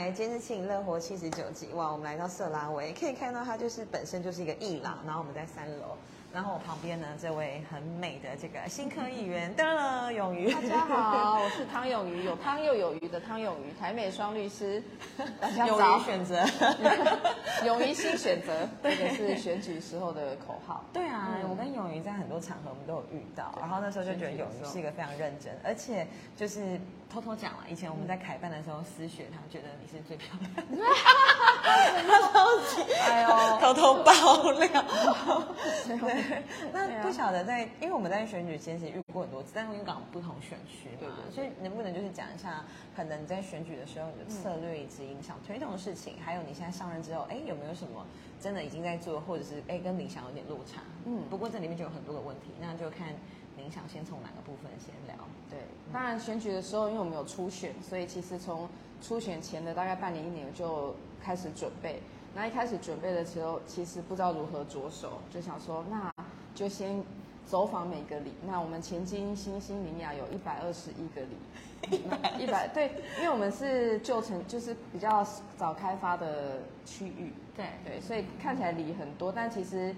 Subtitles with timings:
[0.00, 5.94] 来，今天是庆乐活七十九集，哇，我们来到色拉维，可以看到它就是本身就是一个艺廊，然后我们在三楼。
[6.32, 10.52] 然后我旁边呢，这位很美的这个新科议员，噔噔，永瑜。
[10.52, 14.80] 大家好，我是汤永瑜，有汤又有鱼的汤永瑜，台美双律师。
[15.40, 15.76] 大家早。
[15.76, 16.46] 勇于选择，
[17.66, 20.84] 勇于新选择，这个是选举时候的口号。
[20.92, 26.06] 对啊，我跟永瑜在很多场合我们都有遇到，然后那时候就觉得永瑜是一个非常认真，而且
[26.36, 26.80] 就是
[27.12, 30.62] 偷偷讲了，以前我们在凯办的时候私学他，觉得你是最漂亮的。
[32.06, 34.12] 他超级，哎呦，偷偷爆
[34.52, 34.84] 料。
[36.72, 48.06] 那不晓得在，因为我们在选举前其实遇过很多次，但是因为港不同选区嘛，所以能不能就是讲一下，可能你在选举的时候你的策略以及影响推动的事情，还有你现在上任之后，哎，有没有什么
[48.40, 50.82] 真的已经在做，或者是哎跟理想有点落差？
[51.04, 53.08] 嗯，不过这里面就有很多个问题，那就看
[53.56, 55.24] 您想先从哪个部分先聊。
[55.48, 55.58] 对，
[55.92, 58.68] 当然选举的时候，因为我们有初选，所以其实从
[59.02, 62.00] 初选前的大概半年一年就开始准备。
[62.34, 66.12] 那一开始准备的时候，其实不知道如何着手，就想说，那
[66.54, 67.02] 就先
[67.44, 68.32] 走访每个里。
[68.46, 72.02] 那我们前进新兴林雅有一百二十一个里，
[72.38, 79.94] 一百对，因为我们是旧城，就是比较早开发的区域，对对，所以看起来里很多，但其实。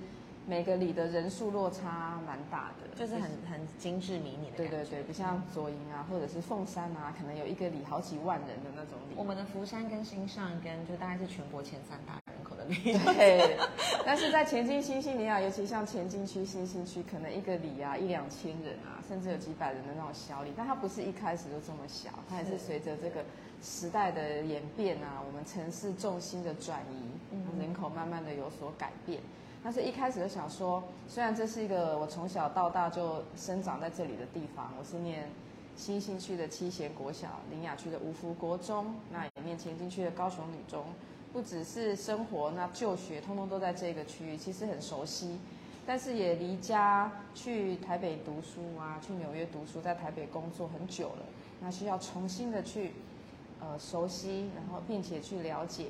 [0.46, 9.14] 每个里的人数落差蛮大的，就是很很精致迷你的对对对，不像左营啊，或者是凤山啊，可能有一个里好几万人的那种里。
[9.16, 12.74] 我们的福山跟新上跟就大概是全国前三大人口的里。
[13.14, 13.56] 对，
[14.04, 23.24] 但是在前进新兴里啊，尤其像前进区、新兴区，可能一个里啊一两千人啊，甚至有几百人的那种小里，但它不是一开始就这么小，它也是随着这个
[23.62, 29.20] 时代的演变啊，我们城市重心的转移，人口慢慢的有所改变。
[29.64, 35.30] 但是一开始就想说，虽然这是一个我从小到大就生长在这里的地方，我是念
[35.76, 40.84] 新兴区的七贤国小、林雅区的五福国中，那也念前进区的高雄女中，
[41.32, 45.38] 不只是生活，那就学通通都在这个区域，其实很熟悉。
[45.86, 51.22] 但是也离家去台北读书啊，去纽约读书，在台北工作很久了，
[51.60, 52.92] 那需要重新的去
[53.60, 55.86] 呃熟悉，然后并且去了解。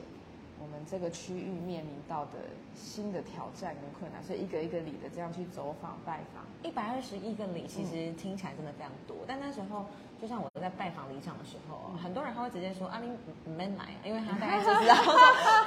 [0.62, 2.38] 我们这个区域面临到的
[2.72, 9.16] 新的挑战跟困难，所以一个一个里的这样去走访拜访，一百二十一个里，其实听起来真的非常多。
[9.26, 9.84] 但那时候，
[10.20, 13.10] 就像我在拜访里长的时候，很多人他会直接说：“阿林
[13.44, 14.94] 没来，因为他大概就知道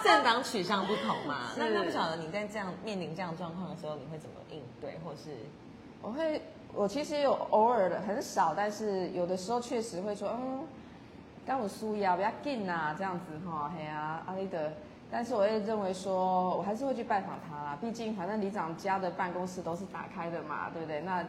[0.02, 1.52] 政党取向不同嘛。
[1.60, 5.36] ”那那不晓得你在这样面临这样状况的时候，你会怎么应对，或是
[6.02, 6.42] 我会，
[6.74, 10.66] 我其实有偶尔的很少，但是有的时候确实会说：“嗯。”
[11.46, 14.74] 刚我输呀，比较近呐，这样子哈，嘿啊，阿丽的。
[15.12, 17.78] 但是我也认为说，我还是会去拜访他啦。
[17.80, 21.02] 毕竟反正里长家的办公室都是打开的嘛，对不对？
[21.02, 21.24] 那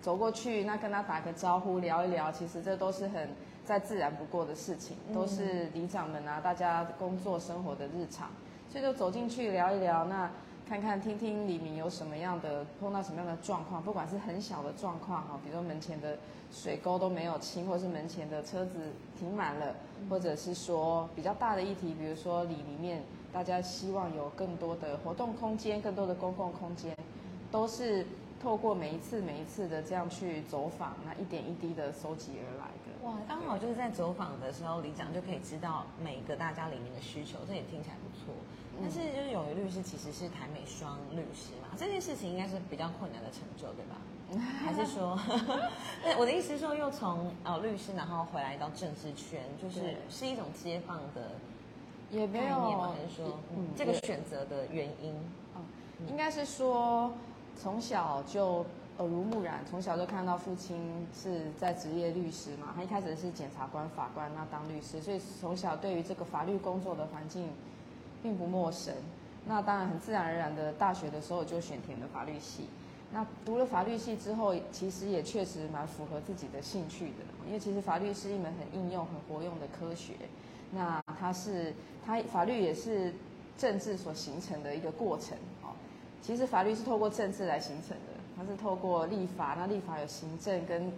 [0.00, 3.28] 走过去，那跟他打个招呼，聊一聊，其实这都是很
[3.66, 8.28] 再自然不过的事情，都是里长们啊，大家工作生活的日常。
[8.70, 10.30] 所以就走进去聊一聊，那
[10.68, 16.16] 看看听听里面有什么样的碰到什么样的状况，不管是很小的状况哈，比如说门前的。
[16.52, 18.78] 水沟都没有清，或是门前的车子
[19.18, 19.74] 停满了，
[20.08, 23.02] 或者是说比较大的议题，比如说里里面
[23.32, 26.96] 大家希望有更多的活动空间，更多的公共空间，
[27.50, 28.06] 都是
[28.44, 33.08] 透过每一次每一次的这样去走访，那一点一滴的收集而来的。
[33.08, 38.34] 哇，刚好就是在走访的时候，李长就可以知道每个大家里面的需求，这也听起来不错。
[38.78, 43.96] 但是就是永于律师其实是台美双律师嘛，这件事情应该是比较困难的成就，对吧？
[44.62, 45.18] 还是说，
[46.04, 51.30] 对我的意思是说，又从呃律师，然后回来到政治圈，就是是一种接棒的，
[52.10, 52.60] 也没有，
[52.92, 53.38] 还是说
[53.74, 55.14] 这个选择的原因？
[56.08, 57.10] 应该是说
[57.60, 58.64] 从小就
[58.98, 67.48] 耳濡目染，从小就看到父亲是在职业律师嘛，他一开始是检察官、法官，那当律师，所以从小对于这个法律工作的环境
[68.22, 68.94] 并不陌生。
[69.46, 72.68] 那当然很自然而然的，大学的时候就选填了法律系。
[73.12, 80.14] 那读了法律系之后，其实也确实蛮符合自己的兴趣的，因为其实法律是一门很应用、很活用的科学。
[80.72, 81.74] 那它是，
[82.04, 83.12] 它法律也是
[83.56, 85.36] 政治所形成的一个过程。
[86.24, 90.90] 其实法律是透过政治来形成的，它是透过立法，那立法有行政跟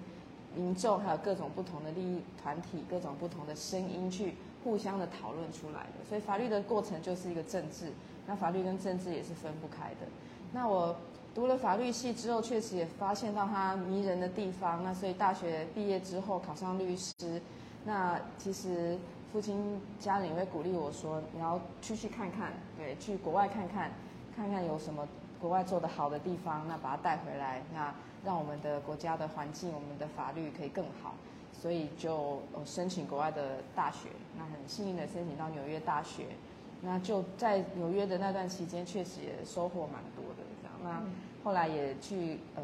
[0.54, 6.04] 民众，还有各种不同的利益团体、各种不同的声音去互相的讨论出来的。
[6.08, 7.92] 所以法律的过程就是一个政治，
[8.26, 10.06] 那法律跟政治也是分不开的。
[10.52, 10.94] 那我。
[11.36, 14.82] 读了法律系之后，确实也发现到它迷人的地方。
[14.82, 17.42] 那所以大学毕业之后考上律师，
[17.84, 18.96] 那其实
[19.30, 23.90] 父亲家里会鼓励我说，你要去去看看，对，去国外看看，
[24.36, 25.08] 看看有什么
[25.40, 27.92] 国外做的好的地方，那把它带回来，那
[28.22, 31.14] 让我们的国家的环境、我们的法律可以更好。
[31.52, 36.26] 所以就呃申请国外的大学，那很幸运的申请到纽约大学，
[36.82, 40.76] 那就在纽约的那段期间，确实也收获蛮多的这样。
[40.84, 41.02] 那
[41.42, 42.62] 后来也去呃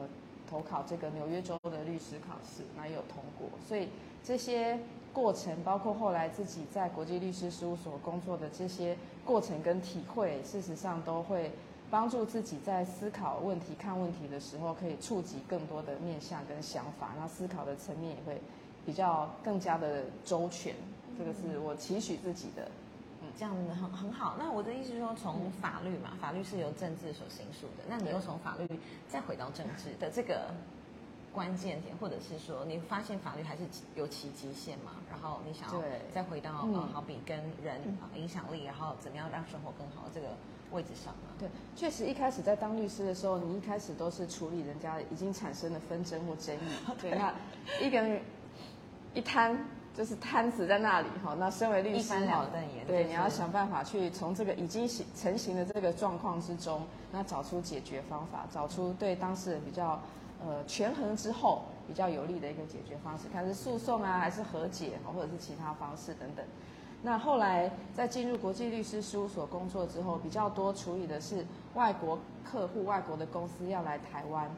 [0.49, 3.89] 投考这个纽约州的律师考试，那也有通过，所以
[4.23, 4.79] 这些
[5.13, 11.51] 过程，包括后来自己在国际律师事务所工作的这些过程跟体会，事实上都会。
[11.93, 18.41] 帮助自己在思考问题、看问题的时候，可以触及更多的面向跟想法，然后思考的层面也会
[18.87, 20.75] 比较更加的周全。
[21.19, 22.67] 这个是我期许自己的，
[23.21, 24.37] 嗯，这样很很好。
[24.39, 28.67] 那我的意思是说，从法律嘛，法律是由政治所形塑的，那你又从法律
[29.07, 30.47] 再回到政治的这个
[31.33, 33.63] 关键点，或者是说，你发现法律还是
[33.95, 34.93] 有其极限嘛？
[35.11, 35.83] 然后你想要
[36.15, 37.81] 再回到呃，好比跟人
[38.15, 40.29] 影响力，然后怎么样让生活更好这个。
[40.73, 41.47] 位置上嘛，对，
[41.77, 46.61] 确实一开始在当律师的时候，你一开始都是处理人家已经产生的纷争或争议。
[46.99, 47.35] 对，那
[47.79, 48.23] 一个人
[49.13, 49.55] 一摊
[49.95, 51.37] 就是摊子在那里哈。
[51.39, 52.47] 那身为律师哈，
[52.87, 60.01] 对，你要想办法去从这个已经形成型的这个状况之中，那找出解决方法，找出对当事人比较
[60.47, 66.45] 呃权衡之后比较有利的一个解决方式，看是诉讼啊，还是和解，或者是其他方式等等。
[67.03, 71.45] 那后来在进入国际律师事务所工作之后，比较多处理的是
[71.75, 74.49] 外国客户、外国的公司要来台湾，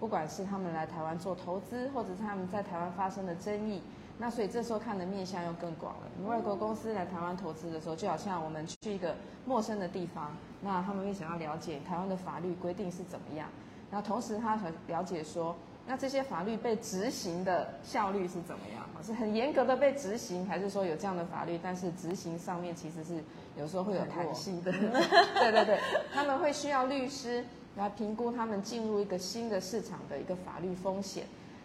[0.00, 3.80] 不管是他们来台湾做投资，或者是他们在台湾发生的争议。
[4.18, 6.28] 那所以这时候看的面向又更广了。
[6.28, 9.16] 外国公司来台湾投资的时候，就好像我们去一个
[9.46, 13.48] 陌生的地方，那他们会想要了解台湾的法律规定是怎么样。
[13.92, 15.54] 那同时他很了解说。
[15.84, 18.88] 那这些法律被执行的效率是怎么样？
[19.04, 23.20] 是很严格的被执行，还是说有这样的法律，但是执行上面其实是
[23.58, 24.70] 有时候会有弹性的？
[25.34, 25.80] 对对对，
[26.14, 27.44] 他们会需要律师
[27.74, 31.24] 来评估他们进入一个新的市场的一个法律风险。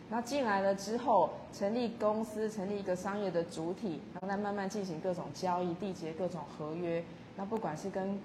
[0.09, 7.03] 那进来了之后，成立公司，成立一个商业的主体，然后再慢慢进行各种交易，缔结各种合约。
[7.35, 8.19] 那不管是跟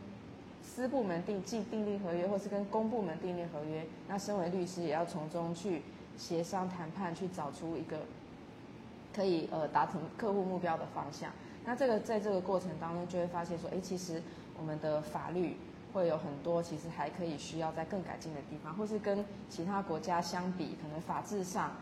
[0.63, 5.83] 私部门订订订立合约，或是跟公部门订立合约，那身为律师也要从中去
[6.17, 7.99] 协商谈判，去找出一个
[9.15, 11.31] 可以呃达成客户目标的方向。
[11.65, 14.23] 那这个在这个过程当中，就会发现说，哎，其实
[14.59, 15.57] 我们的法律
[15.93, 21.73] 会有很多其实还可以需要在更改进的地方，或是跟其他国家相比，可能法制上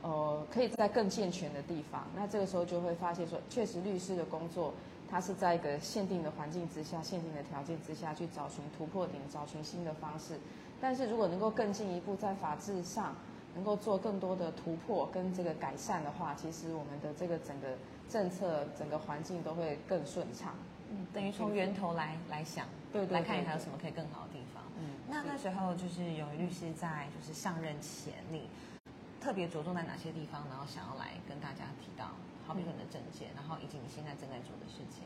[0.00, 2.06] 呃可以在更健全的地方。
[2.16, 4.72] 那这个时候就会发现说，确实律师的工作。
[5.10, 10.38] 它是在一个限定的环境之下、限定的条件之下去找寻突破点、找寻新的方式。
[10.80, 13.14] 但是如果能够更进一步在法制上
[13.54, 17.68] 能够做更多的突破跟这个改善的话，其实我们的这个整个
[18.08, 20.54] 政策、整个环境都会更顺畅。
[20.90, 24.62] 嗯，等于从源头来来想，对对来看还有什么可以更好的地方。
[24.78, 28.48] 嗯，那那时候就是有律师在就是上任前，你
[29.20, 32.06] 特别着重在哪些地方，然后想要来跟大家提到？
[32.48, 35.04] 好比说你的证件，然后以及你现在正在做的事情，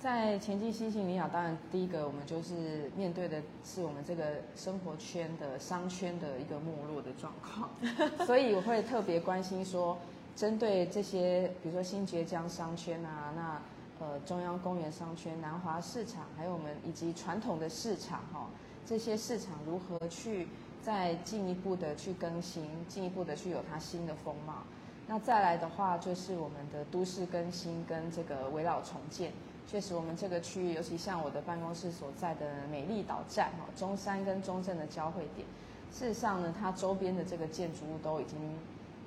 [0.00, 7.70] 在前进新型理想，当然第一个我们就是面对的是我们这个生活圈的商圈的一个没落的状况，
[8.26, 9.96] 所以我会特别关心说，
[10.34, 13.62] 针对这些，比如说新爵江商圈啊，那
[14.04, 18.50] 呃中央公园商圈、南华市场，还有我们以及传统的市场哈，
[18.84, 20.48] 这些市场如何去
[20.82, 24.64] 再进一步的去更新，进一步的去有它新的风貌。
[25.10, 29.32] 那再来的话，就是我们的都市更新跟这个围绕重建。
[29.66, 35.46] 确实，我们这个区域，尤其像我的办公室所在的美丽岛站，哈，中山跟中正的交汇点，
[35.90, 38.38] 事实上呢，它周边的这个建筑物都已经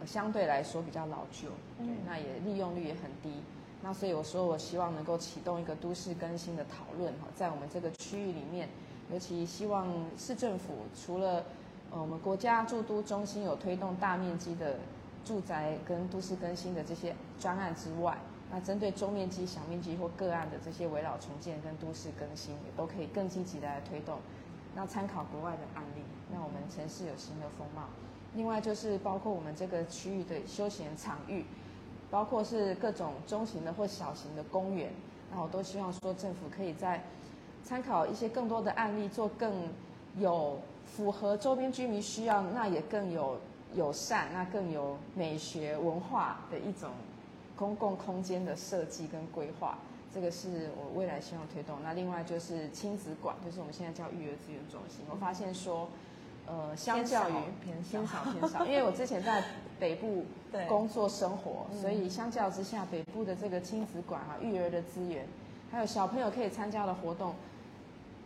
[0.06, 3.32] 相对来说比较老旧，对，那也利用率也很低。
[3.84, 8.68] 那所以我说，我希望能够启动一个都市更新的讨论，哈，在我们这个区域里面，
[9.12, 9.88] 尤其希望
[10.18, 11.44] 市政府除了
[11.92, 14.78] 呃我们国家驻都中心有推动大面积的。
[15.24, 18.18] 住宅跟都市更新的这些专案之外，
[18.51, 24.18] 那针对中面积、小面积或个案的这些围绕重建跟都市更新，也都可以更积极的来推动。
[24.75, 26.01] 那参考国外的案例，
[26.34, 27.84] 让我们城市有新的风貌。
[28.34, 31.46] 另外就是包括我们这个区域的休闲场域，
[32.10, 34.92] 包括是各种中型的或小型的公园，
[35.32, 37.04] 那我都希望说政府可以在
[37.63, 39.54] 参考一些更多的案例，做更
[40.18, 43.40] 有符合周边居民需要，那也更有。
[43.75, 46.90] 友善，那更有美学文化的一种
[47.56, 49.78] 公共空间的设计跟规划，
[50.13, 51.78] 这个是我未来希望推动。
[51.84, 55.06] 那另外就是亲子馆，就是我们现在叫育儿资源中心。
[55.10, 55.88] 我发现说，
[56.48, 59.44] 呃，相较于偏少偏少，因为我之前在
[59.80, 60.25] 北部
[60.68, 65.25] 工作生活， 所以相较之下，北部的这个亲子馆啊，育儿的资源，
[65.72, 67.34] 还有小朋友可以参加的活动，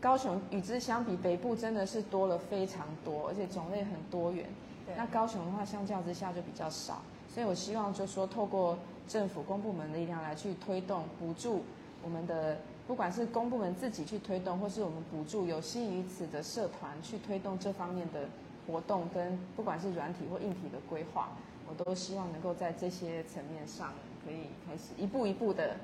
[0.01, 4.47] 高雄与之相比，北部真的是多了非常多，而且种类很多元。
[4.95, 7.01] 那高雄的话，相较之下就比较少，
[7.33, 8.77] 所以我希望就说透过
[9.07, 11.63] 政府公部门的力量来去推动补助
[12.03, 18.27] 我们的，不管是公部门自己去推动，或是我们补助有心于此的社团去推动这方面的
[18.67, 21.29] 活动，跟不管是软体或硬体的规划，
[21.67, 25.77] 我都希望能够在这些层面上可以开始一步一步的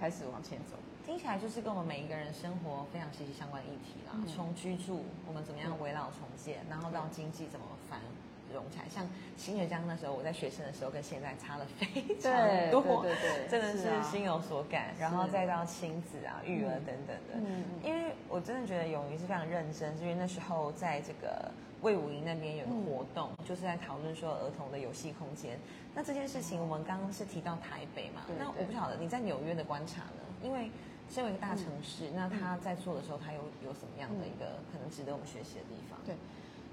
[0.00, 0.76] 开始往前走。
[1.06, 4.16] 听起来就是跟我们每一个人生活非常息息相关的议题啦。
[4.26, 8.00] 从居住，我们怎么样围绕重建，然后到经济怎么繁
[8.52, 8.84] 荣起来。
[8.88, 11.86] 像新月江那时候，我在学生的时候跟现在差了非
[12.20, 12.32] 常
[12.70, 14.94] 多，对对对， 真的是心有所感。
[14.98, 17.34] 然后再到亲子啊、育儿等等的。
[17.34, 21.50] 嗯因为我真的觉得勇于是非常认真，因为那时候在这个
[21.82, 25.58] 魏武营那边有个活动，就是在讨论说儿童的游戏空间。
[25.94, 28.22] 那这件事情我们刚刚是提到台北嘛？
[28.38, 30.22] 那我不晓得你在纽约的观察呢？
[30.42, 30.70] 因为
[31.10, 35.98] 身为一个大城市，那他在做的时候，他有有什么样的一个可能值得我们学习的地方？
[36.04, 36.16] 对，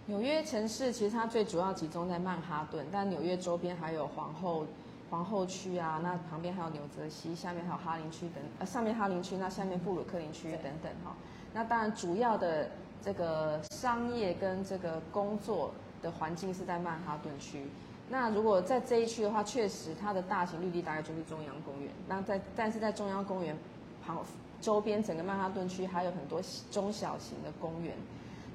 [0.07, 4.65] 纽约城市其实它最主要集中在曼哈顿，但纽约周边还有皇后
[5.09, 11.15] 皇后区啊，那旁边还有纽泽西，下面还有哈林区等，呃，上面哈林区，那下面布鲁克林区等等哈。
[11.53, 12.69] 那当然，主要的
[13.03, 17.65] 这个商业跟这个工作的环境是在曼哈顿区。
[18.09, 21.91] 那如果在这一区的话，确实它的大型绿地大概就是中央公园。
[22.07, 23.55] 那在但是在中央公园。
[24.03, 24.17] 旁
[24.59, 26.41] 周边整个曼哈顿区还有很多
[26.71, 27.95] 中小型的公园，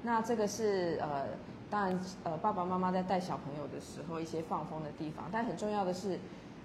[0.07, 1.25] 那这个是呃，
[1.69, 5.25] 当然呃，爸爸妈妈在带小朋友的时候一些放风的地方。
[5.33, 6.17] 但很重要的是，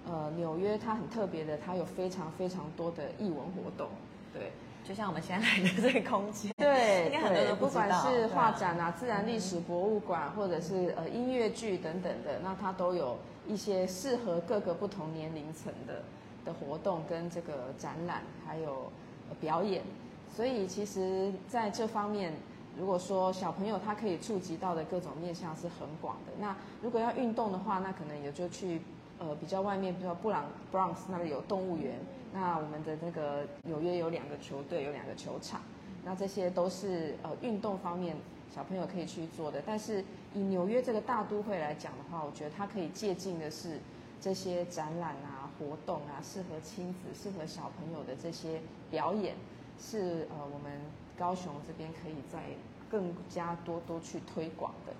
[0.06, 3.88] 呃，纽约它很特别的，它有非常非常多的艺文活动。
[4.32, 4.52] 对，
[4.84, 13.18] 就像我们现在来的这个空间，对，对，不管是画展啊、自然历史博物馆，或者是呃音乐剧等等的，那它都有
[13.48, 16.00] 一些适合各个不同年龄层的。
[16.44, 18.90] 的活动跟这个展览还有
[19.40, 19.80] 表演，
[20.34, 22.32] 所以其实在这方面，
[22.78, 26.32] 如果说小朋友他可以触及到的各种面向是很广的。
[26.38, 28.80] 那如果要运动的话，那可能也就去
[29.18, 31.94] 呃比较外面，比如说布朗 Bronx 那里有动物园。
[32.32, 35.60] 那我们的那个纽约有两个球队，有两个球场，
[36.04, 38.16] 那这些都是呃运动方面
[38.54, 39.62] 小朋友可以去做的。
[39.66, 40.02] 但是
[40.34, 43.78] 以纽约这个大都会来讲的话，我觉得它可以借鉴的是
[44.20, 45.40] 这些展览啊。
[45.58, 48.60] 活动啊，适合亲子、适合小朋友的这些
[48.90, 49.36] 表演，
[49.78, 50.80] 是呃我们
[51.18, 52.40] 高雄这边可以再
[52.90, 54.92] 更加多多去推广的。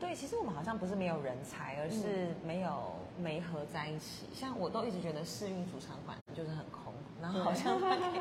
[0.00, 4.26] 对，其实我们好像不是没有人才，而是没有没合在一起。
[4.32, 6.92] 像我都一直觉得试运主场馆就是很空。
[7.20, 8.20] 然后好像可以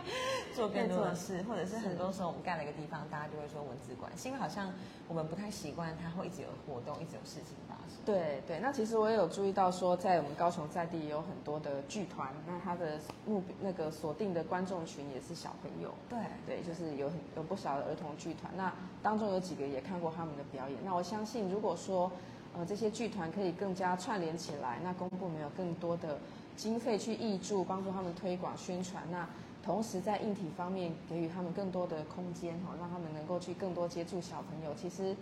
[0.56, 4.74] 做更多的事，或者是很多时候我们盖了一个地方，大家就会说文字馆，是因为好像
[5.08, 7.98] 我们不太习惯它会一直有活动，一直有事情发生。
[8.06, 15.94] 对对，那其实我也有注意到说，在我们高雄在地也有很多的剧团，那它的目那个锁定的观众群也是小朋友。
[16.10, 18.74] 对对，就是有很有不少的儿童剧团，那
[19.04, 20.78] 当中有几个也看过他们的表演。
[20.84, 22.12] 那我相信，如果说
[22.58, 26.18] 呃这些剧团可以更加串联起来，那公部门有更多的。
[26.58, 29.04] 经费去挹注，帮助他们推广宣传。
[29.10, 29.30] 那
[29.64, 34.74] 同时在硬体方面给予他们更多的空间，哈，让他们能够去更多接触小朋友。
[34.76, 35.16] 其实，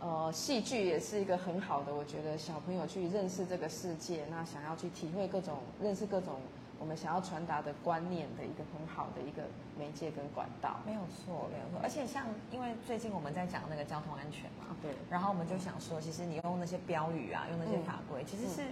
[0.00, 6.34] 呃，戏剧也是一个很好的，我觉得小朋友去认识这个世界，那想要去体会各种、认识各种
[6.78, 9.44] 我们想要传达的观念的一个很好的一个
[9.78, 10.80] 媒介跟管道。
[10.84, 11.80] 没有错，没有错。
[11.82, 14.90] 而且像因为最近我们在讲那个交通安全嘛，对。
[15.08, 18.62] 然后我们就想说，其实你用那些标语啊，用那些法规，其实是。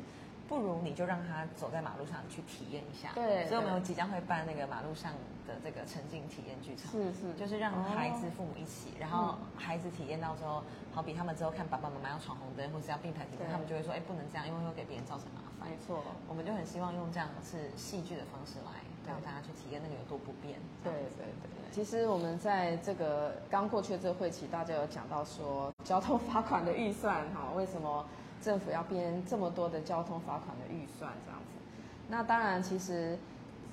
[0.52, 3.08] 不如你就让他走在马路上去体验一下。
[3.14, 5.10] 对，所以我们有即将会办那个马路上
[5.48, 6.92] 的这个沉浸体验剧场。
[6.92, 15.70] 是是，就是让孩子父母一起，然后孩子体验到之后，好比他们之后看爸爸妈妈要闯红灯或是要并排停车，他们就会说，哎，不能这样，因为会给别人造成麻烦。
[15.70, 20.60] 没错，我们就很希望用这样是戏剧的方式来让大家去体验那个有多不便。
[20.84, 21.72] 对对对。
[21.72, 28.04] 其实我们在这个刚过去的这个会期，大家有讲到说交通罚款的预算哈，为什么？
[28.42, 31.60] 政府要编这么多的交通罚款的预算，这样子，
[32.08, 33.16] 那当然，其实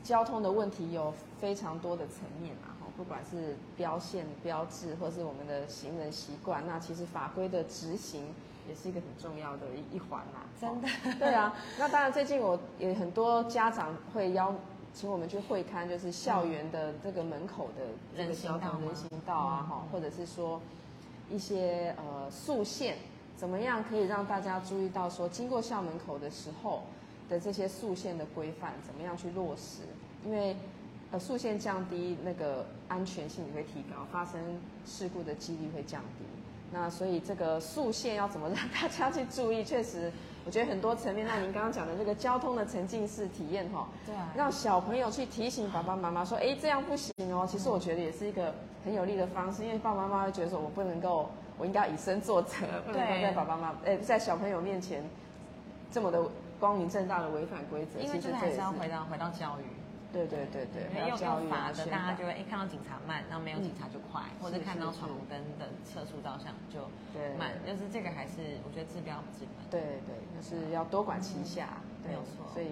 [0.04, 8.28] 交通的问题有非常多的层面啊，哈，不管是标线、标志，或是我们的行人习惯，那其实法规的执行
[8.68, 10.40] 也是一个很重要的一一环呐。
[10.62, 10.88] 真的？
[11.18, 11.54] 对啊。
[11.78, 14.54] 那当然，最近我也很多家长会邀
[14.94, 20.62] 请我们去会看，就是校园的这个门口的这个交通人行道啊，哈，或者是说
[21.30, 22.98] 一些呃速线。
[23.40, 26.84] 怎么样可以让大家注意到说，经过校门口的时候
[27.30, 29.84] 的这些速线的规范，怎么样去落实？
[30.26, 30.58] 因为，
[31.12, 34.42] 呃，速线降低那个安全性也会提高，发生
[34.86, 36.26] 事故的几率会降低。
[36.74, 39.64] 那所以这个速线要怎么让大家去注意？
[39.64, 40.12] 确实，
[40.46, 41.26] 我觉得很多层面。
[41.26, 47.48] 那您刚刚讲的这个交通的沉浸式体验，哈，对，让小朋友去提醒爸爸妈妈说，哎，这样不行哦。
[47.50, 48.54] 其实我觉得也是一个
[48.84, 51.30] 很有利的方式，因为爸爸妈妈会觉得说我不能够。
[51.60, 55.04] 我应该以身作则，不能在爸爸妈妈、诶，在小朋友面前
[55.92, 56.24] 这么的
[56.60, 59.64] 光明正大的违反规则，因为这个还是要回到回到教育。
[60.12, 66.82] 对对对对，没有教育法的，大家就会一一看到警察慢，然后没有警察就快，或者看到闯红灯的测速照相就
[67.38, 69.70] 慢，就是这个还是我觉得治标不治本。
[69.70, 72.52] 对对，就是要多管齐下，没有错。
[72.52, 72.70] 所以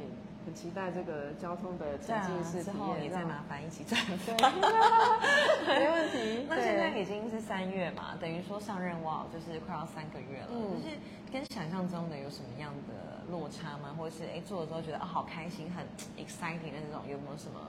[0.48, 4.50] 很期待这个交通的沉浸式体验，也再麻烦一起转发。
[5.68, 6.48] 没问题。
[6.50, 10.96] 那现在已经是三月嘛，等于说上任哇，就是快要三个月了，就是
[11.30, 13.18] 跟想象中的有什么样的？
[13.30, 13.94] 落差吗？
[13.98, 15.86] 或者是哎做的时候觉得啊好开心，很
[16.16, 17.60] exciting 的那种，有没有什么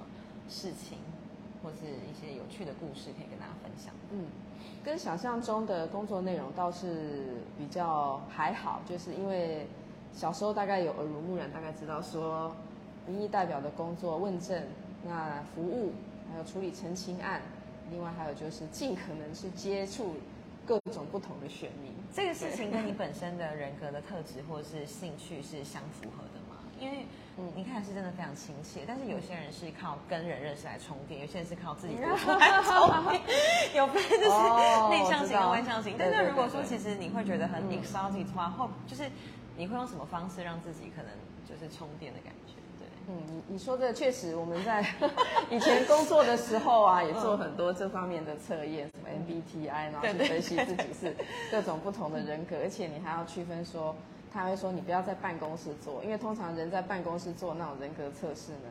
[0.48, 0.98] 事情，
[1.64, 3.92] 或是一些有趣的故事可以跟大家分享？
[4.12, 4.26] 嗯，
[4.84, 9.66] 跟想象中的工作内容倒是比较还好，就是因为
[10.12, 12.54] 小时候大概有耳濡目染，大概知道说
[13.08, 14.62] 民意代表的工作问政、
[15.04, 15.92] 那服务，
[16.30, 17.40] 还有处理澄清案，
[17.90, 20.14] 另外还有就是尽可能去接触。
[20.68, 26.60] 各种不同的选民，这个事情跟你 本身的人格的特质或者是兴趣是相符合的吗？
[26.78, 27.06] 因为
[27.38, 32.36] 嗯，你看是真的非常亲切，但是有些人是靠跟人认识来充电，有些人是靠自己 来充
[33.08, 33.22] 电，
[33.76, 35.94] 有分就是内向型跟外向型。
[35.98, 39.08] 但是如果说其实你会觉得很 excited 的话，或就是
[39.56, 41.10] 你会用什么方式让自己可能
[41.48, 42.52] 就是充电的感觉？
[43.10, 44.84] 嗯，你你说的确实，我们在
[45.50, 51.16] 以前工作的时候啊，也做很多这方面的测验，什么 MBTI，然后去分析自己是
[51.50, 53.96] 各种不同的人格，而且你还要区分说，
[54.30, 58.68] 他会说你不要在办公室做，因为通常人在办公室做那种人格测试呢。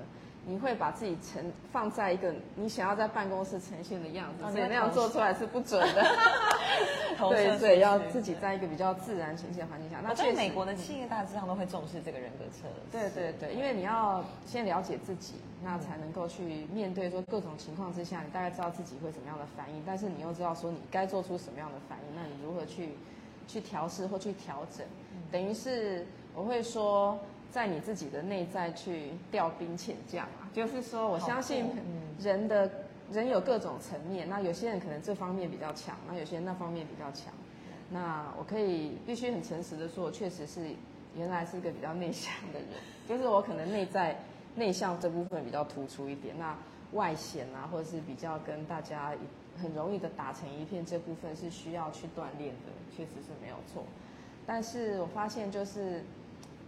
[0.50, 6.06] 你会把自己呈放在一个你想要在办公室呈现的样子，所以那样做出来是不准的。
[7.30, 9.98] 对，所以要自己在一个比较自然呈现的环境下。
[10.02, 12.68] 那在美国的企业大致上都会重视这个人格测。
[12.92, 22.92] 对对对，因为你要先了解自己，那才能够去面对说各种情况之下，你大概知道自己会什么样的反应，但是你又知道说你该做出什么样的反应，那你如何去
[23.48, 24.86] 去调试或去调整？
[25.32, 27.20] 等于是我会说。
[27.52, 31.66] 在你自己的内在去调兵遣将啊，就是说，我相信
[32.20, 32.70] 人的
[33.12, 37.34] 人有各种层面，那有些人可能这方面比较强，那有些人那方面比较强。
[37.90, 40.62] 那我可以必须很诚实的说，我确实是
[41.16, 42.68] 原来是一个比较内向的人，
[43.08, 44.20] 就是我可能内在
[44.56, 46.56] 内向这部分比较突出一点，那
[46.92, 49.14] 外显啊，或者是比较跟大家
[49.60, 53.84] 很容易的打成一片，这部分是需要去锻炼的，确实是没有错。
[54.46, 56.04] 但是我发现就是。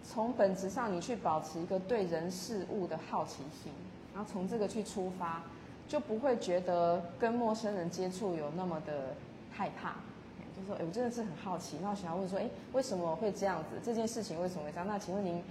[0.04, 3.72] 从本质上，你去保持一个对人事物的好奇心，
[4.14, 5.44] 然后从这个去出发，
[5.88, 9.16] 就不会觉得跟陌生人接触有那么的
[9.52, 9.96] 害怕。
[10.58, 13.80] 就说，哎，我真的是很好奇，那我想要问说，哎，为什么会这样子？
[13.84, 14.86] 这件事情为什么会这样？
[14.88, 15.42] 那请问您，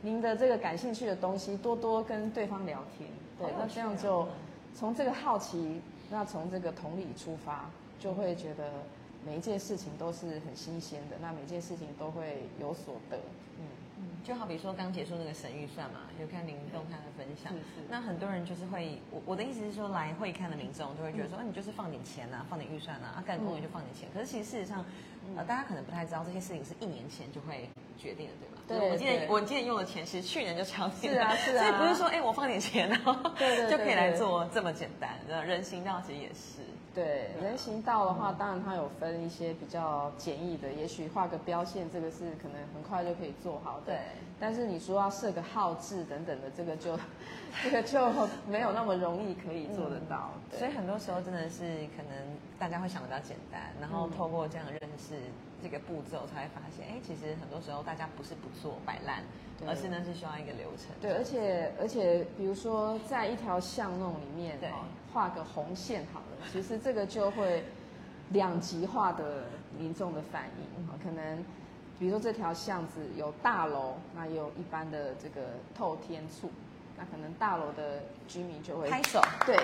[0.00, 3.08] 您的这个感兴趣的东西，多多跟对方聊天。
[3.38, 4.26] 对，那这样就
[4.74, 8.70] 从这个好奇，那从这个同理出发，就会觉得
[9.26, 13.18] 每一件事情都是很新鲜的，那每件事情都会有所得。
[13.58, 13.66] 嗯。
[14.24, 17.52] 就好比说刚结束那个神预算嘛，有看林动他的分享。
[17.90, 24.08] 那很多人就是会，我我的意思是说，来会看的民众就会觉得说，你就是放点钱啊，放点预算啊，啊干公园就放点钱。
[24.14, 24.82] 可是其实事实上，
[25.36, 28.32] 呃，大家可能不太知道这些事情是一年前就会决定的，
[28.66, 28.80] 对吧？
[28.80, 28.90] 对。
[28.90, 31.60] 我今年我今年用的钱其实去年就超定是啊是啊。
[31.68, 33.12] 所以不是说，哎，我放点钱然后
[33.70, 35.18] 就可以来做这么简单。
[35.46, 36.62] 人行道其实也是。
[36.94, 43.86] 对人行道的话，当然它有分一些比较简易的，也许画个标线，这个是可能很快就可以做好的。
[43.86, 43.98] 对。
[44.38, 46.98] 但是你说要设个号志等等的，这个就
[47.62, 47.98] 这个就
[48.48, 50.30] 没有那么容易可以做得到。
[50.52, 51.64] 所以很多时候真的是
[51.96, 52.12] 可能
[52.58, 55.14] 大家会想的比较简单，然后透过这样认识
[55.64, 59.24] 这个步骤，才会发现，哎，其实很多时候大家不是不做摆烂，
[59.66, 60.94] 而是呢是需要一个流程。
[61.00, 64.68] 对，而且而且比如说在一条巷弄里面，对。
[65.14, 67.62] 画个红线好了，其实这个就会
[68.30, 69.44] 两极化的
[69.78, 71.38] 民众的反应可能
[72.00, 76.50] 比如说这条巷子有大楼，那也有一般的这个透天处。
[76.96, 79.56] 那可能大楼的居民就会拍手，对，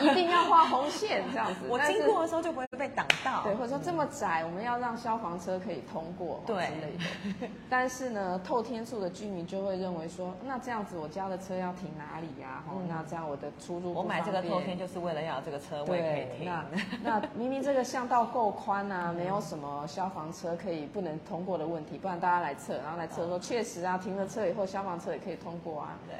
[0.00, 1.66] 一定要画红线这样子。
[1.68, 3.42] 我经过的时候就不会被挡到。
[3.42, 6.92] 对，或者说这么窄，我们要让消防车可以通过，对之类
[7.40, 7.48] 的。
[7.68, 12.62] 但是呢，透天处的居民就会认为说，那这样子我家的车要停哪里呀？
[12.68, 16.46] 哦，那这样我的出入我买这个透天就是为了要这个车位可以停。
[16.46, 16.64] 那
[17.02, 25.98] 那明明这个巷道够宽啊，没有什么消防车可以不能通过的问题，不然大家来测，然后来测说确实啊，停了车以后消防车也可以通过啊。
[26.06, 26.16] 对。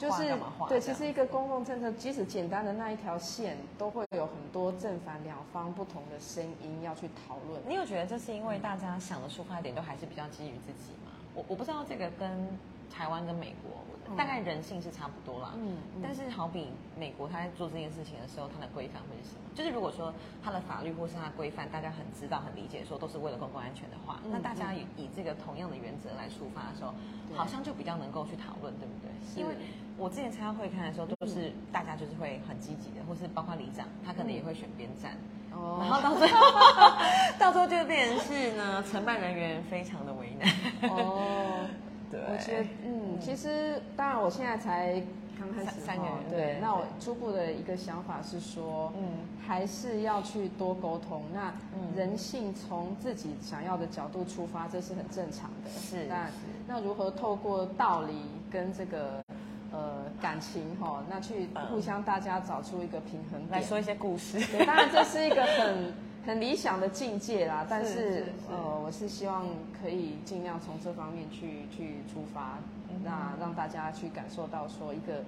[0.00, 0.34] 就是
[0.66, 7.60] 对，其实一个公共政策，即使简单的那一条线，都会有很多正反两方不同的声音要去讨论。
[7.68, 11.12] 你有觉得这是因为大家想的出发点都还是比较基于自己吗？
[11.34, 12.48] 我我不知道这个跟
[12.90, 15.52] 台湾跟美国，大概人性是差不多啦。
[15.56, 19.42] 嗯，但是好比美国，他在做这件事情的时候，他的规范会是什么？
[19.54, 26.94] 就是如果说他的法律或是他的规范，大家很知道、很理解，说都是为了公共安全的话，那大家以以这个同样的原则来出发的时候，
[27.36, 29.10] 好像就比较能够去讨论，对不对？
[29.36, 29.54] 因为
[30.00, 35.12] 我之前参加会看的时候，都是大家就是会很积极的，或是包括里长，他可能也会选边站。
[35.52, 36.40] 哦，然后到最后，
[37.38, 40.90] 到最后就变成是呢，承办人员非常的为难。
[40.90, 41.66] 哦，
[42.10, 45.02] 对，我觉得，嗯，其实当然，我现在才
[45.38, 51.22] 刚开始三年，对，那我初步的一个想法是说，嗯，还是要去多沟通。
[51.34, 51.52] 那
[51.94, 55.70] 人性从自己想要的角度出发，这是很正常的。
[55.70, 56.26] 是，那
[56.66, 58.14] 那如何透过道理
[58.50, 59.22] 跟这个。
[59.72, 64.40] 呃，感情哈，那去互相大家找出一个平衡点，来说一些故事。
[64.50, 65.92] 对，当然这是一个很
[66.26, 69.46] 很理想的境界啦，但是呃，我是希望
[69.80, 72.58] 可以尽量从这方面去去出发，
[73.04, 75.22] 那让大家去感受到说一个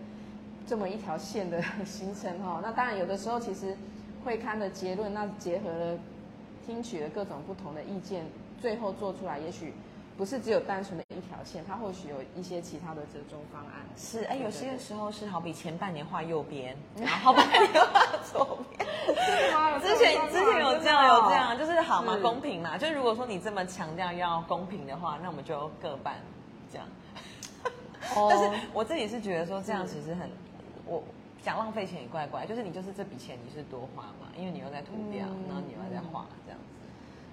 [0.67, 2.59] 这么一条线的形成哈。
[2.65, 3.77] 那当然有的时候其实
[4.25, 5.97] 会刊的结论，那结合了
[6.67, 8.25] 听取了各种不同的意见，
[8.61, 9.73] 最后做出来也许。
[10.17, 13.83] 不是只有单纯的一条线，它或许有一些其他的折中方案。
[13.97, 18.89] 是，哎，有些时候是好比前半年画右边， 然后后半年画左边。
[19.83, 22.79] 之前之前有这样有这样，就是好嘛，公平嘛。
[22.79, 26.15] 就如果说你这么强调要公平的话，那我们就各半
[26.71, 26.87] 这样。
[28.29, 30.31] 但是我自己是觉得说这样其实很，
[30.87, 31.03] 我
[31.43, 36.61] 想浪费钱也怪怪，就是你就是这笔钱你是多花嘛，因为你又在涂掉，然后你又在画这样。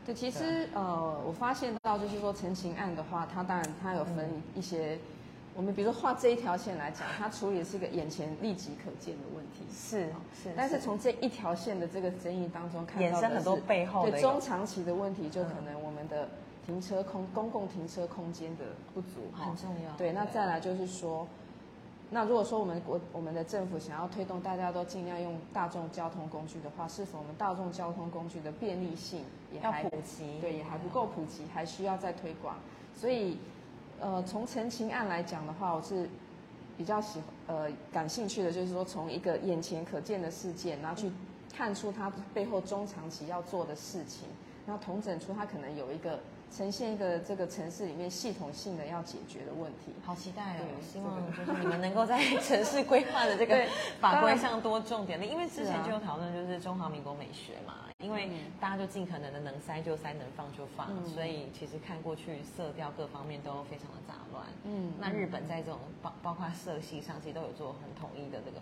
[0.10, 4.98] 对，其实呃，我发现到就是说，陈情案的话，它当然它有分一些，
[5.56, 10.50] 我们比如说画这一条线来讲，它处理是一个眼前立即可见的问题，是是。
[10.58, 16.28] 但是从这一条线的这个争议当中，看到很多背后对中长期的问题，就可能我们的
[16.66, 19.96] 停车空公共停车空间的不足很重要。
[19.96, 21.28] 对，那再来就是说。
[22.12, 30.40] 那如果说我们国我们的政府想要推动大家都尽量用大众交通工具的话，是否我们大众交通工具的便利性也还普及？
[30.42, 32.58] 对，也还不够普及，还需要再推广。
[32.96, 33.38] 所以，
[34.00, 36.10] 呃，从陈情案来讲的话，我是
[36.76, 41.12] 比较喜呃感兴趣的，就是说从一个眼前可见的事件，然后去
[41.54, 44.28] 看出它背后中长期要做的事情，
[44.66, 46.20] 然后统整出它可能有一个。
[46.52, 50.66] 呈现一个这个城市里面系统性的要解决的问题，好期待哦！
[50.82, 53.66] 希望就是你们能够在城市规划的这个
[54.02, 64.46] 法规上多重点的，因为之前就有讨论就是中华民国美学嘛，因为大家就尽可能的能塞就塞，能放就放，所以其实看过去色调各方面都非常的杂乱。
[64.64, 68.58] 嗯，那日本在这种包包括色系上，其实都有做很统一的这个。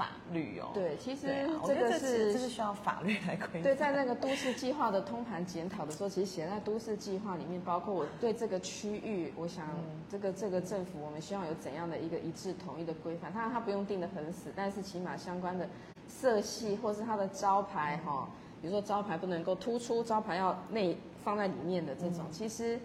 [0.00, 1.26] 法律哦，对，其实
[1.66, 3.62] 这个是这是需要法律来规定。
[3.62, 9.66] 对，在那个都市计划的通盘检讨的时候，其实写在都市计划里面，包括我对这个区域，我想
[10.08, 13.30] 这个这个政府，我们希望有怎样的一个一致统一的规范。
[13.30, 15.68] 当然，它不用定的很死，但是起码相关的
[16.08, 18.26] 色系或是它的招牌哈，
[18.62, 22.80] 比如说招牌不能够突出，招牌要内放在里面的这种，其实。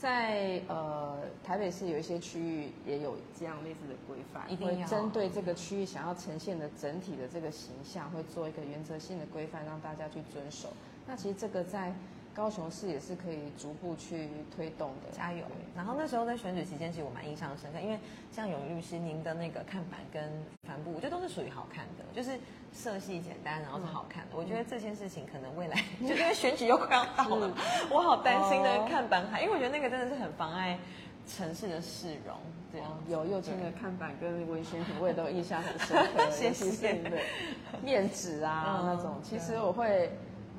[0.00, 10.72] 在呃台北市有一些区域也有这样类似的规范，会针对这个区域想要呈现的整体的这个形象，会做一个原则性的规范，让大家去遵守。
[11.06, 11.92] 那其实这个在。
[12.34, 15.44] 高雄市也是可以逐步去推动的，加油！
[15.76, 17.98] 然后那时候在选举期间，其实我蛮印象深刻，因为
[18.30, 20.22] 像永律师您的那个看板跟
[20.62, 22.38] 帆布，我觉得都是属于好看的，就是
[22.72, 24.36] 色系简单，然后是好看的。
[24.36, 27.52] 我觉得这件事情可能未来，就因为选举又快要到了，
[27.90, 30.78] 我好担心的看板海，因为我觉得那个真的是很妨碍
[31.26, 32.36] 城市的市容。
[32.72, 36.94] 这样有右青的看板跟文宣品，我也都印象很深刻， 谢谢。
[36.94, 37.24] 对，
[37.82, 40.10] 面纸啊那种，其实我会。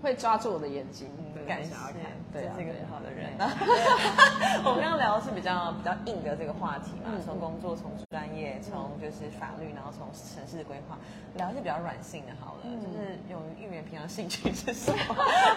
[0.01, 1.07] 会抓住我的眼睛，
[1.47, 1.95] 感想要看，
[2.33, 3.29] 对，是一个很好的人。
[4.65, 10.97] 我们刚刚聊的是比较比较硬的这个话题嘛，从工作，从专业，从就是法律，然后从城市规划，
[11.35, 14.97] 聊一些比较软性的，好了，就是用玉圆平常兴趣是什么？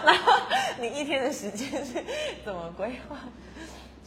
[0.05, 0.33] 然 后
[0.79, 2.03] 你一天的时间是
[2.43, 3.17] 怎么规划？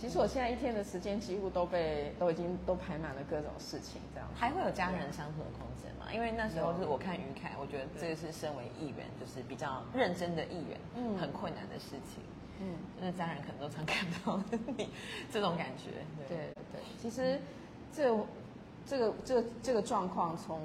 [0.01, 6.07] 其实我现在一天的时间几乎都被都已经都排满了各种事情，这样还会有家人相处的空间吗？
[6.15, 12.23] 因为那时候是我看于凯，我觉得这个是身为议员，就是比较认真的议员，嗯，很困难的事情，
[12.61, 14.41] 嗯，那家人可能都常看到
[14.77, 14.89] 你
[15.33, 15.91] 这种感觉，
[16.29, 16.81] 对对。
[17.03, 17.41] 其实
[17.93, 18.17] 这
[18.87, 20.61] 这个这个这个状况，从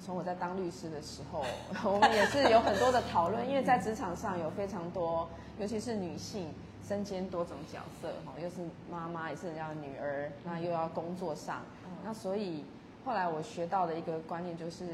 [0.00, 1.44] 从我在当律师的时候，
[1.82, 6.46] 我们也是有很多的讨论，因为在职场上有非常多，尤其是女性。
[6.88, 8.56] 身兼多种角色，哈，又是
[8.90, 11.60] 妈妈，也是人家的女儿，那又要工作上，
[12.02, 12.64] 那所以
[13.04, 14.86] 后来我学到的一个观念就是，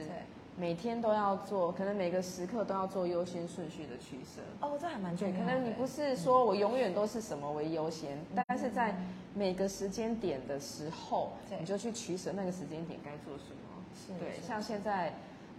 [0.56, 4.42] 每天都要做，可能每个时刻都要做优先顺序的取舍。
[4.60, 5.38] 哦，这还蛮重要。
[5.38, 8.96] 可能你不是说我永远都是什么为优先，但是是在
[9.32, 13.60] 每个时间点的时候，你就去取舍那个时间点该做什么。
[13.94, 15.14] 是对，像现在，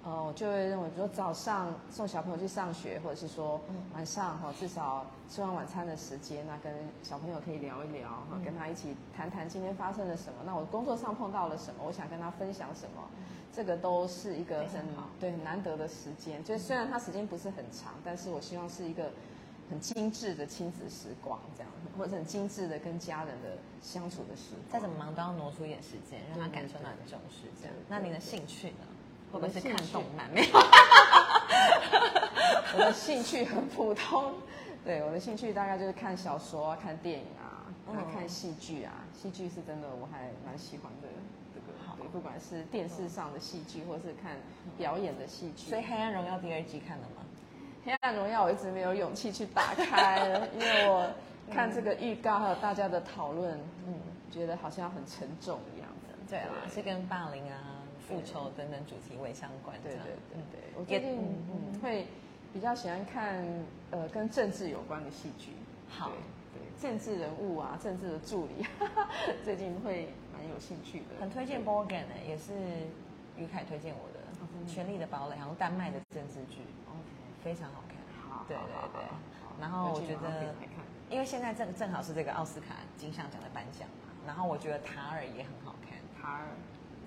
[0.06, 13.02] 呃，我就会认为，比如说早上送小朋友去上学，或者是说嗯晚上哈，至少吃完晚餐的时间，那跟小朋友可以聊一聊哈，嗯跟他一起谈谈今天发生了什么，那我工作上碰到了什么，我想跟他分享什么，
[13.52, 16.44] 这个都是一个很好对很难得的时间。
[16.44, 19.12] 就虽然他时间不是很长，但是我希望是一个
[19.72, 24.72] 很精致的亲子时光，这样，或者很精致的跟家人的相处的时光。
[24.72, 27.48] 再怎么忙都要挪出一点时间，让他感受到你的重视。
[27.60, 28.86] 这样，那你的兴趣呢？
[29.40, 30.30] 会我的不会是看动漫？
[30.32, 30.54] 没有，
[32.74, 34.34] 我的兴趣很普通，
[34.84, 38.92] 对，我的兴趣大概就是看小说啊、看电影啊，嗯然后看戏剧啊。
[39.14, 41.08] 戏剧是真的我还蛮喜欢的，
[41.54, 44.36] 这个好对，不管是电视上的戏剧，或是看
[44.78, 45.70] 表演的戏剧。
[45.70, 47.24] 所以《黑暗荣耀》第二季看了吗？
[47.86, 51.10] 《黑暗荣耀》我一直没有勇气去打开， 因为我
[51.52, 53.94] 看这个预告还有大家的讨论，嗯，
[54.32, 56.14] 觉得好像很沉重一样的。
[56.30, 57.58] 对啦，是跟霸凌啊、
[58.08, 59.76] 复仇等等主题为相关。
[59.82, 61.20] 对对对对，我也最近
[61.74, 61.80] 嗯。
[61.82, 62.08] 会
[62.54, 63.44] 比较喜欢看
[63.92, 65.52] 呃跟政治有关的戏剧。
[65.90, 66.10] 好。
[66.10, 66.18] 对
[66.56, 68.66] 对，政治人物啊，政治的助理，
[69.44, 71.20] 最近会蛮有兴趣的。
[71.20, 72.54] 很推荐 Borgen 呢，也是
[73.36, 77.04] 于凯推荐我的哦《权力的堡垒》，好像丹麦的政治剧，OK，
[77.44, 77.98] 非常好看。
[78.30, 78.64] 好，对对
[78.94, 79.04] 对。
[79.60, 80.54] 然后我觉得
[81.10, 86.48] 因为现在正正好是这个奥斯卡金像奖的颁奖嘛，然后我觉得塔尔也很好看，塔尔，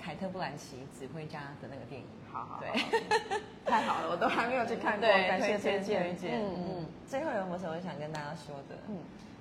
[0.00, 2.06] 凯特·布兰奇指挥家的那个电影。
[2.30, 2.88] 好好，对好，
[3.66, 6.40] 太好了，我都还没有去看过，感谢推荐推荐。
[6.40, 6.86] 嗯嗯嗯。
[7.06, 8.76] 最后有没有什么想跟大家说的？
[8.88, 8.98] 嗯，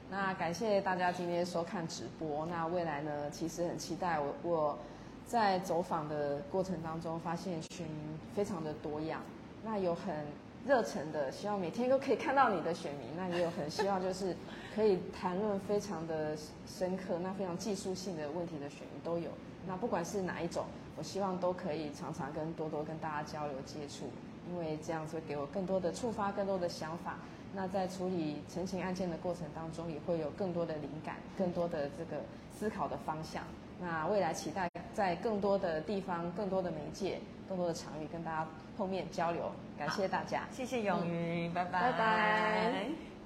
[0.09, 2.45] 那感谢大家今天收看直播。
[2.45, 4.79] 那未来呢，其实很期待我我
[5.25, 9.21] 在走访的过程当中，发现选民非常的多样。
[9.65, 10.15] 那有很
[10.65, 13.09] 热忱的，希望每天都可以看到你的选民。
[13.17, 14.33] 那也有很希望就是
[14.73, 19.29] 可以谈论非常的深刻、那非常技术性的问题的选民都有。
[19.67, 20.65] 那不管是哪一种，
[20.97, 24.09] 我希望都可以常常跟多多跟大家交流接触，
[24.49, 27.17] 因为这样子会给我更多的触发、更多的想法。
[27.53, 32.21] 那在处理陈情案件的过程当中，也会有更多的灵感、更多的这个
[32.57, 33.43] 思考的方向。
[33.79, 39.51] 那未来期待在更多的地方、更多的媒介、更多的场域跟大家碰面交流。
[39.77, 40.43] 感谢大家。
[40.51, 43.16] 谢谢永瑜，拜拜，拜拜